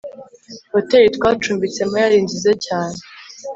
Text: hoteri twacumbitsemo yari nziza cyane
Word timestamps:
hoteri 0.73 1.07
twacumbitsemo 1.15 1.95
yari 2.03 2.17
nziza 2.25 2.51
cyane 2.65 2.97